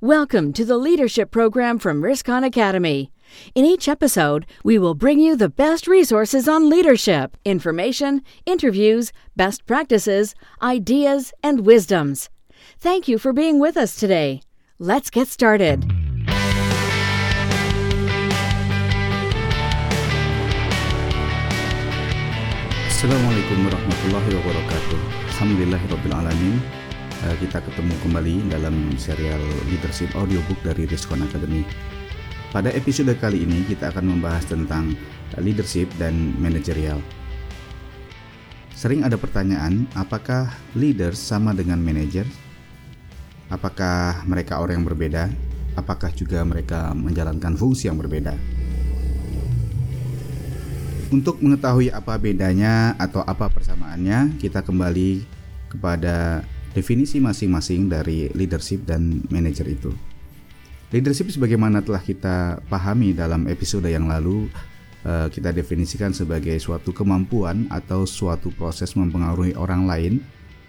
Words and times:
Welcome 0.00 0.52
to 0.52 0.64
the 0.64 0.76
leadership 0.78 1.32
program 1.32 1.80
from 1.80 2.02
Riskon 2.02 2.46
Academy. 2.46 3.10
In 3.56 3.64
each 3.64 3.88
episode, 3.88 4.46
we 4.62 4.78
will 4.78 4.94
bring 4.94 5.18
you 5.18 5.34
the 5.34 5.48
best 5.48 5.88
resources 5.88 6.46
on 6.46 6.70
leadership, 6.70 7.36
information, 7.44 8.22
interviews, 8.46 9.10
best 9.34 9.66
practices, 9.66 10.36
ideas, 10.62 11.32
and 11.42 11.66
wisdoms. 11.66 12.30
Thank 12.78 13.08
you 13.08 13.18
for 13.18 13.32
being 13.32 13.58
with 13.58 13.76
us 13.76 13.96
today. 13.96 14.40
Let's 14.78 15.10
get 15.10 15.26
started. 15.26 15.82
Assalamualaikum 22.86 23.66
warahmatullahi 23.66 24.30
wabarakatuh. 24.30 24.98
Alhamdulillahirrabbilalamin. 25.34 26.86
Eh, 26.86 26.87
Kita 27.18 27.58
ketemu 27.58 27.98
kembali 27.98 28.34
dalam 28.46 28.94
serial 28.94 29.42
Leadership 29.66 30.14
Audiobook 30.14 30.54
dari 30.62 30.86
Riskon 30.86 31.26
Academy. 31.26 31.66
Pada 32.54 32.70
episode 32.70 33.10
kali 33.18 33.42
ini 33.42 33.66
kita 33.66 33.90
akan 33.90 34.06
membahas 34.06 34.46
tentang 34.46 34.94
leadership 35.42 35.90
dan 35.98 36.14
manajerial. 36.38 37.02
Sering 38.70 39.02
ada 39.02 39.18
pertanyaan, 39.18 39.90
apakah 39.98 40.54
leader 40.78 41.10
sama 41.10 41.50
dengan 41.58 41.82
manager? 41.82 42.22
Apakah 43.50 44.22
mereka 44.22 44.62
orang 44.62 44.78
yang 44.78 44.86
berbeda? 44.86 45.26
Apakah 45.74 46.14
juga 46.14 46.46
mereka 46.46 46.94
menjalankan 46.94 47.58
fungsi 47.58 47.90
yang 47.90 47.98
berbeda? 47.98 48.38
Untuk 51.10 51.42
mengetahui 51.42 51.90
apa 51.90 52.14
bedanya 52.14 52.94
atau 52.94 53.26
apa 53.26 53.50
persamaannya, 53.50 54.38
kita 54.38 54.62
kembali 54.62 55.26
kepada 55.66 56.46
definisi 56.78 57.18
masing-masing 57.18 57.90
dari 57.90 58.30
leadership 58.38 58.86
dan 58.86 59.26
manager 59.34 59.66
itu. 59.66 59.90
Leadership 60.94 61.34
sebagaimana 61.34 61.82
telah 61.82 62.00
kita 62.00 62.62
pahami 62.70 63.10
dalam 63.12 63.50
episode 63.50 63.90
yang 63.90 64.06
lalu, 64.06 64.46
eh, 65.02 65.26
kita 65.28 65.50
definisikan 65.50 66.14
sebagai 66.14 66.54
suatu 66.62 66.94
kemampuan 66.94 67.66
atau 67.68 68.06
suatu 68.06 68.54
proses 68.54 68.94
mempengaruhi 68.94 69.58
orang 69.58 69.84
lain 69.90 70.14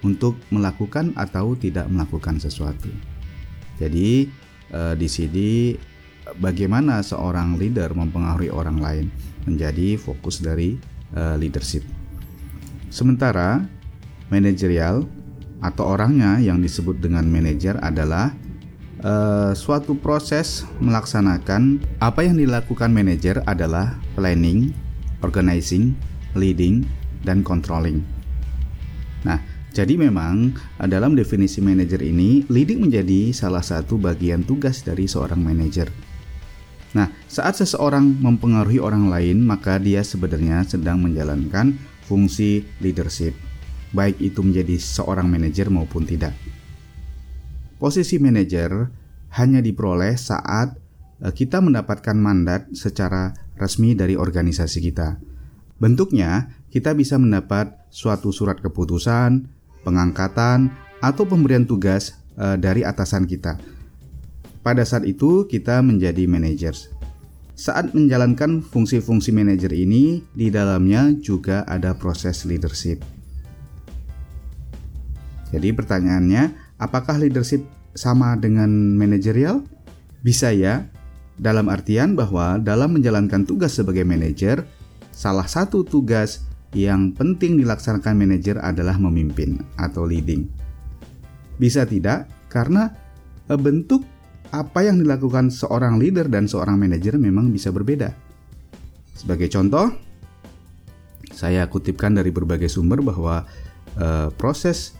untuk 0.01 0.41
melakukan 0.49 1.13
atau 1.13 1.53
tidak 1.53 1.85
melakukan 1.87 2.41
sesuatu. 2.41 2.89
Jadi 3.77 4.27
eh, 4.73 4.93
di 4.97 5.07
sini 5.07 5.49
bagaimana 6.37 7.05
seorang 7.05 7.55
leader 7.55 7.93
mempengaruhi 7.95 8.51
orang 8.51 8.77
lain 8.81 9.05
menjadi 9.47 9.97
fokus 9.97 10.43
dari 10.43 10.77
uh, 11.15 11.33
leadership. 11.39 11.81
Sementara 12.93 13.65
manajerial 14.29 15.09
atau 15.59 15.95
orangnya 15.95 16.39
yang 16.39 16.63
disebut 16.63 17.03
dengan 17.03 17.27
manajer 17.27 17.75
adalah 17.83 18.31
uh, 19.03 19.51
suatu 19.51 19.95
proses 19.99 20.63
melaksanakan 20.79 21.83
apa 21.99 22.23
yang 22.23 22.39
dilakukan 22.39 22.91
manajer 22.91 23.43
adalah 23.43 23.99
planning, 24.15 24.71
organizing, 25.19 25.95
leading, 26.35 26.87
dan 27.23 27.43
controlling. 27.43 28.03
Nah, 29.27 29.43
jadi 29.75 29.99
memang 29.99 30.55
dalam 30.87 31.13
definisi 31.13 31.59
manajer 31.61 32.01
ini, 32.01 32.47
leading 32.47 32.81
menjadi 32.81 33.35
salah 33.35 33.61
satu 33.61 33.99
bagian 33.99 34.41
tugas 34.47 34.81
dari 34.81 35.05
seorang 35.05 35.43
manajer. 35.43 35.91
Nah, 36.89 37.05
saat 37.29 37.61
seseorang 37.61 38.17
mempengaruhi 38.17 38.81
orang 38.81 39.13
lain, 39.13 39.45
maka 39.45 39.77
dia 39.77 40.01
sebenarnya 40.01 40.65
sedang 40.65 40.97
menjalankan 41.05 41.77
fungsi 42.09 42.65
leadership, 42.81 43.37
baik 43.93 44.21
itu 44.21 44.39
menjadi 44.45 44.75
seorang 44.77 45.25
manajer 45.29 45.67
maupun 45.73 46.05
tidak. 46.05 46.35
Posisi 47.79 48.19
manajer 48.19 48.91
hanya 49.39 49.59
diperoleh 49.63 50.15
saat 50.19 50.75
eh, 51.23 51.33
kita 51.33 51.63
mendapatkan 51.63 52.17
mandat 52.17 52.69
secara 52.75 53.33
resmi 53.55 53.95
dari 53.95 54.19
organisasi 54.19 54.79
kita. 54.83 55.19
Bentuknya, 55.79 56.51
kita 56.69 56.91
bisa 56.91 57.15
mendapat 57.15 57.71
suatu 57.87 58.35
surat 58.35 58.59
keputusan, 58.59 59.47
pengangkatan, 59.87 60.69
atau 60.99 61.23
pemberian 61.23 61.63
tugas 61.63 62.19
eh, 62.35 62.59
dari 62.59 62.83
atasan 62.83 63.23
kita 63.25 63.79
pada 64.59 64.83
saat 64.83 65.07
itu 65.07 65.47
kita 65.47 65.79
menjadi 65.79 66.27
managers. 66.27 66.91
Saat 67.59 67.91
menjalankan 67.91 68.63
fungsi-fungsi 68.63 69.35
manajer 69.35 69.73
ini, 69.75 70.23
di 70.31 70.47
dalamnya 70.47 71.11
juga 71.19 71.67
ada 71.67 71.91
proses 71.91 72.47
leadership. 72.47 73.03
Jadi 75.49 75.73
pertanyaannya, 75.73 76.77
apakah 76.77 77.17
leadership 77.17 77.65
sama 77.97 78.37
dengan 78.37 78.69
manajerial? 78.97 79.65
Bisa 80.21 80.53
ya, 80.53 80.85
dalam 81.39 81.71
artian 81.71 82.13
bahwa 82.13 82.59
dalam 82.59 82.99
menjalankan 82.99 83.47
tugas 83.47 83.73
sebagai 83.73 84.05
manajer, 84.05 84.67
salah 85.09 85.47
satu 85.47 85.81
tugas 85.87 86.45
yang 86.75 87.17
penting 87.17 87.57
dilaksanakan 87.57 88.13
manajer 88.13 88.61
adalah 88.61 88.99
memimpin 89.01 89.57
atau 89.79 90.05
leading. 90.05 90.45
Bisa 91.57 91.87
tidak, 91.89 92.29
karena 92.51 92.93
bentuk 93.49 94.05
apa 94.53 94.85
yang 94.85 95.01
dilakukan 95.01 95.49
seorang 95.49 95.97
leader 95.97 96.29
dan 96.29 96.45
seorang 96.45 96.77
manajer 96.77 97.17
memang 97.17 97.49
bisa 97.49 97.73
berbeda. 97.73 98.13
Sebagai 99.17 99.49
contoh, 99.49 99.89
saya 101.33 101.65
kutipkan 101.69 102.17
dari 102.17 102.33
berbagai 102.33 102.69
sumber 102.69 103.01
bahwa 103.01 103.45
e, 103.97 104.33
proses 104.35 104.98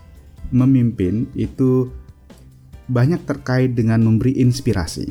memimpin 0.49 1.29
itu 1.37 1.89
banyak 2.89 3.21
terkait 3.25 3.77
dengan 3.77 4.01
memberi 4.01 4.37
inspirasi. 4.41 5.09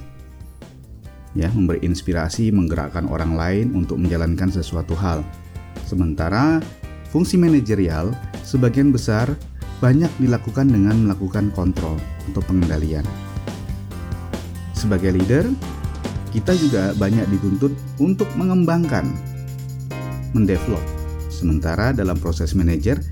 Ya, 1.37 1.53
memberi 1.55 1.85
inspirasi 1.87 2.51
menggerakkan 2.51 3.07
orang 3.07 3.39
lain 3.39 3.67
untuk 3.79 4.01
menjalankan 4.03 4.51
sesuatu 4.51 4.99
hal. 4.99 5.23
Sementara 5.87 6.59
fungsi 7.15 7.39
manajerial 7.39 8.11
sebagian 8.43 8.91
besar 8.91 9.31
banyak 9.79 10.11
dilakukan 10.19 10.67
dengan 10.67 11.07
melakukan 11.07 11.55
kontrol 11.55 11.95
atau 12.27 12.43
pengendalian 12.43 13.07
sebagai 14.79 15.11
leader, 15.11 15.43
kita 16.31 16.55
juga 16.55 16.95
banyak 16.95 17.27
dituntut 17.35 17.75
untuk 17.99 18.31
mengembangkan, 18.39 19.11
mendevelop. 20.31 20.81
Sementara 21.27 21.91
dalam 21.91 22.15
proses 22.15 22.55
manajer, 22.55 23.03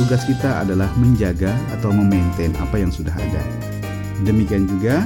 tugas 0.00 0.24
kita 0.24 0.64
adalah 0.64 0.88
menjaga 0.96 1.52
atau 1.76 1.92
memaintain 1.92 2.56
apa 2.56 2.80
yang 2.80 2.88
sudah 2.88 3.12
ada. 3.12 3.42
Demikian 4.24 4.64
juga, 4.64 5.04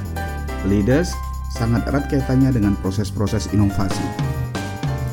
leaders 0.71 1.11
sangat 1.51 1.83
erat 1.91 2.07
kaitannya 2.07 2.55
dengan 2.55 2.79
proses-proses 2.79 3.51
inovasi. 3.51 4.07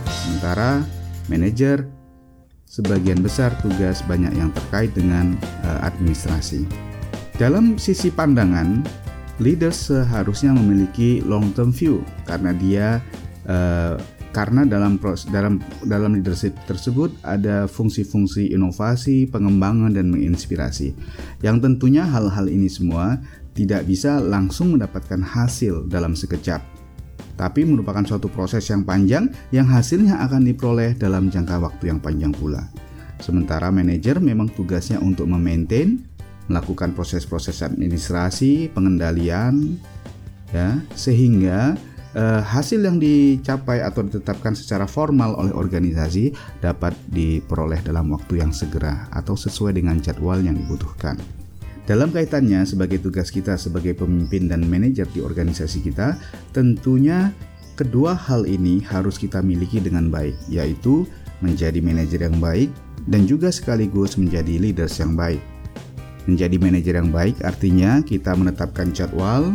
Sementara 0.05 0.85
manajer 1.33 1.89
sebagian 2.69 3.25
besar 3.25 3.57
tugas 3.65 4.05
banyak 4.05 4.37
yang 4.37 4.53
terkait 4.53 4.93
dengan 4.93 5.33
uh, 5.65 5.81
administrasi. 5.89 6.69
Dalam 7.41 7.81
sisi 7.81 8.13
pandangan, 8.13 8.85
leaders 9.41 9.89
seharusnya 9.89 10.53
memiliki 10.53 11.25
long 11.25 11.49
term 11.57 11.73
view 11.73 12.05
karena 12.29 12.53
dia 12.53 12.87
uh, 13.49 13.97
karena 14.31 14.63
dalam 14.63 14.95
pros, 14.95 15.27
dalam 15.27 15.59
dalam 15.83 16.15
leadership 16.15 16.55
tersebut 16.63 17.11
ada 17.23 17.67
fungsi-fungsi 17.67 18.55
inovasi, 18.55 19.27
pengembangan 19.27 19.91
dan 19.91 20.07
menginspirasi. 20.07 20.95
Yang 21.43 21.57
tentunya 21.67 22.07
hal-hal 22.07 22.47
ini 22.47 22.71
semua 22.71 23.19
tidak 23.51 23.83
bisa 23.83 24.23
langsung 24.23 24.79
mendapatkan 24.79 25.19
hasil 25.19 25.91
dalam 25.91 26.15
sekejap. 26.15 26.63
Tapi 27.35 27.67
merupakan 27.67 28.05
suatu 28.07 28.31
proses 28.31 28.63
yang 28.71 28.87
panjang 28.87 29.27
yang 29.51 29.67
hasilnya 29.67 30.23
akan 30.23 30.47
diperoleh 30.47 30.95
dalam 30.95 31.27
jangka 31.27 31.59
waktu 31.59 31.91
yang 31.91 31.99
panjang 31.99 32.31
pula. 32.31 32.71
Sementara 33.19 33.69
manajer 33.69 34.17
memang 34.17 34.49
tugasnya 34.49 34.97
untuk 34.97 35.29
memaintain 35.29 36.01
melakukan 36.49 36.91
proses-proses 36.91 37.63
administrasi, 37.63 38.67
pengendalian, 38.75 39.79
ya, 40.51 40.83
sehingga 40.97 41.79
eh, 42.15 42.41
hasil 42.41 42.83
yang 42.83 42.97
dicapai 42.97 43.83
atau 43.83 44.05
ditetapkan 44.05 44.55
secara 44.55 44.87
formal 44.87 45.35
oleh 45.37 45.53
organisasi 45.53 46.31
dapat 46.63 46.95
diperoleh 47.11 47.79
dalam 47.83 48.11
waktu 48.11 48.43
yang 48.43 48.51
segera 48.55 49.07
atau 49.11 49.35
sesuai 49.35 49.77
dengan 49.77 49.99
jadwal 49.99 50.39
yang 50.39 50.55
dibutuhkan. 50.55 51.17
Dalam 51.89 52.13
kaitannya 52.13 52.63
sebagai 52.63 53.01
tugas 53.01 53.33
kita 53.33 53.57
sebagai 53.57 53.97
pemimpin 53.97 54.47
dan 54.47 54.63
manajer 54.63 55.09
di 55.11 55.19
organisasi 55.19 55.81
kita, 55.81 56.15
tentunya 56.53 57.33
kedua 57.73 58.13
hal 58.13 58.45
ini 58.45 58.79
harus 58.85 59.17
kita 59.17 59.41
miliki 59.41 59.81
dengan 59.81 60.13
baik, 60.13 60.37
yaitu 60.47 61.09
menjadi 61.41 61.81
manajer 61.81 62.29
yang 62.29 62.37
baik 62.37 62.69
dan 63.09 63.25
juga 63.25 63.49
sekaligus 63.49 64.15
menjadi 64.15 64.61
leaders 64.61 65.01
yang 65.01 65.17
baik. 65.17 65.41
Menjadi 66.29 66.55
manajer 66.61 67.01
yang 67.01 67.09
baik 67.09 67.41
artinya 67.41 68.05
kita 68.05 68.37
menetapkan 68.37 68.93
jadwal, 68.93 69.49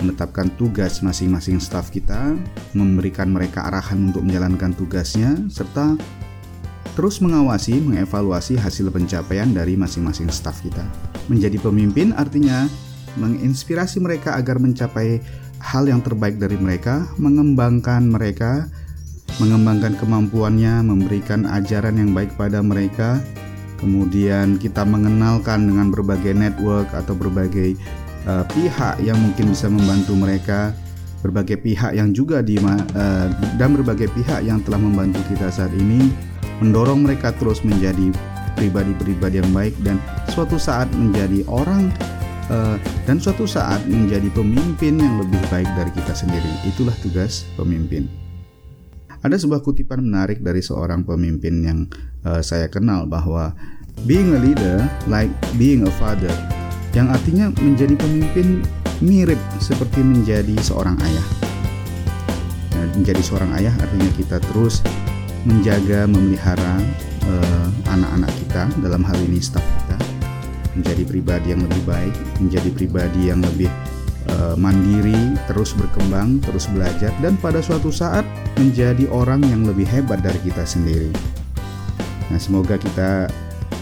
menetapkan 0.00 0.52
tugas 0.60 1.00
masing-masing 1.00 1.56
staf 1.62 1.88
kita, 1.88 2.36
memberikan 2.76 3.32
mereka 3.32 3.64
arahan 3.64 4.12
untuk 4.12 4.24
menjalankan 4.24 4.76
tugasnya, 4.76 5.36
serta 5.48 5.96
terus 6.96 7.20
mengawasi, 7.20 7.76
mengevaluasi 7.76 8.56
hasil 8.56 8.88
pencapaian 8.88 9.52
dari 9.52 9.76
masing-masing 9.76 10.32
staf 10.32 10.64
kita. 10.64 10.84
Menjadi 11.28 11.60
pemimpin 11.60 12.16
artinya 12.16 12.64
menginspirasi 13.20 14.00
mereka 14.00 14.36
agar 14.36 14.56
mencapai 14.56 15.20
hal 15.60 15.88
yang 15.88 16.00
terbaik 16.00 16.40
dari 16.40 16.56
mereka, 16.56 17.04
mengembangkan 17.20 18.04
mereka, 18.08 18.68
mengembangkan 19.36 19.96
kemampuannya, 20.00 20.84
memberikan 20.84 21.44
ajaran 21.44 22.00
yang 22.00 22.16
baik 22.16 22.32
pada 22.40 22.64
mereka. 22.64 23.20
Kemudian 23.76 24.56
kita 24.56 24.88
mengenalkan 24.88 25.68
dengan 25.68 25.92
berbagai 25.92 26.32
network 26.32 26.88
atau 26.96 27.12
berbagai 27.12 27.76
uh, 28.26 28.44
pihak 28.52 29.00
yang 29.00 29.16
mungkin 29.18 29.54
bisa 29.54 29.70
membantu 29.70 30.12
mereka, 30.18 30.74
berbagai 31.24 31.58
pihak 31.62 31.96
yang 31.96 32.12
juga 32.12 32.42
di 32.44 32.60
uh, 32.60 33.26
dan 33.56 33.74
berbagai 33.74 34.12
pihak 34.12 34.44
yang 34.44 34.60
telah 34.62 34.78
membantu 34.78 35.22
kita 35.30 35.48
saat 35.50 35.72
ini 35.74 36.12
mendorong 36.60 37.04
mereka 37.04 37.32
terus 37.36 37.60
menjadi 37.66 38.12
pribadi-pribadi 38.56 39.42
yang 39.42 39.52
baik 39.52 39.74
dan 39.84 40.00
suatu 40.32 40.56
saat 40.56 40.88
menjadi 40.96 41.44
orang 41.50 41.92
uh, 42.48 42.80
dan 43.04 43.20
suatu 43.20 43.44
saat 43.44 43.84
menjadi 43.84 44.32
pemimpin 44.32 44.96
yang 44.96 45.20
lebih 45.20 45.40
baik 45.52 45.68
dari 45.76 45.90
kita 45.92 46.16
sendiri. 46.16 46.48
Itulah 46.64 46.96
tugas 47.04 47.44
pemimpin. 47.58 48.08
Ada 49.20 49.42
sebuah 49.42 49.60
kutipan 49.64 50.06
menarik 50.06 50.40
dari 50.40 50.62
seorang 50.62 51.02
pemimpin 51.02 51.54
yang 51.64 51.78
uh, 52.22 52.40
saya 52.40 52.70
kenal 52.70 53.10
bahwa 53.10 53.52
being 54.04 54.36
a 54.36 54.40
leader 54.40 54.84
like 55.10 55.32
being 55.56 55.82
a 55.88 55.92
father 55.98 56.32
yang 56.96 57.12
artinya 57.12 57.52
menjadi 57.60 57.92
pemimpin 57.92 58.64
mirip 59.04 59.36
seperti 59.60 60.00
menjadi 60.00 60.56
seorang 60.64 60.96
ayah. 61.04 61.26
Nah, 62.72 62.88
menjadi 62.96 63.20
seorang 63.20 63.52
ayah 63.60 63.74
artinya 63.76 64.08
kita 64.16 64.40
terus 64.40 64.80
menjaga, 65.44 66.08
memelihara 66.08 66.80
uh, 67.28 67.68
anak-anak 67.92 68.32
kita, 68.40 68.72
dalam 68.80 69.04
hal 69.04 69.14
ini 69.28 69.44
staf 69.44 69.60
kita, 69.60 69.96
menjadi 70.72 71.04
pribadi 71.04 71.52
yang 71.52 71.60
lebih 71.68 71.82
baik, 71.84 72.14
menjadi 72.40 72.70
pribadi 72.72 73.20
yang 73.28 73.44
lebih 73.44 73.68
uh, 74.32 74.56
mandiri, 74.56 75.36
terus 75.44 75.76
berkembang, 75.76 76.40
terus 76.40 76.64
belajar, 76.72 77.12
dan 77.20 77.36
pada 77.36 77.60
suatu 77.60 77.92
saat 77.92 78.24
menjadi 78.56 79.04
orang 79.12 79.44
yang 79.52 79.68
lebih 79.68 79.84
hebat 79.84 80.24
dari 80.24 80.40
kita 80.40 80.64
sendiri. 80.64 81.12
Nah, 82.32 82.40
semoga 82.40 82.80
kita 82.80 83.28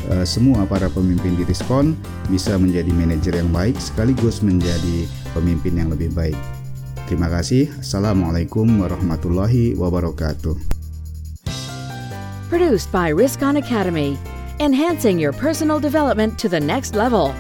Eh, 0.05 0.27
semua 0.29 0.69
para 0.69 0.93
pemimpin 0.93 1.33
di 1.33 1.49
Diskon 1.49 1.97
bisa 2.29 2.61
menjadi 2.61 2.93
manajer 2.93 3.41
yang 3.41 3.49
baik 3.49 3.81
sekaligus 3.81 4.45
menjadi 4.45 5.09
pemimpin 5.33 5.81
yang 5.81 5.89
lebih 5.89 6.13
baik. 6.13 6.37
Terima 7.09 7.33
kasih. 7.33 7.73
Assalamualaikum 7.81 8.69
warahmatullahi 8.85 9.73
wabarakatuh. 9.77 10.57
Produced 12.53 12.93
by 12.93 13.09
Riskon 13.09 13.57
Academy, 13.57 14.21
enhancing 14.61 15.17
your 15.17 15.33
personal 15.33 15.81
development 15.81 16.37
to 16.37 16.53
the 16.53 16.61
next 16.61 16.93
level. 16.93 17.33